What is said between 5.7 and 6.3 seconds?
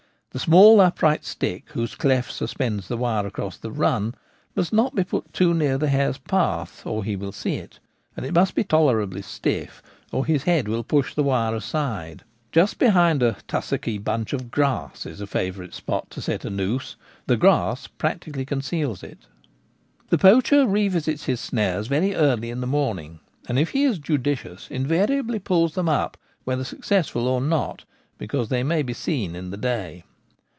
the hare's